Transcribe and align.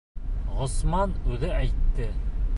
Ғосман 0.61 1.13
үҙе 1.35 1.53
әйтте. 1.61 2.13